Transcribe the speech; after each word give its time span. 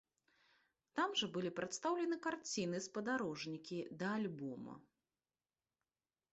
Там 0.99 1.09
жа 1.21 1.27
былі 1.35 1.51
прадстаўлены 1.59 2.17
карціны-спадарожнікі 2.25 3.79
да 4.03 4.07
альбома. 4.17 4.81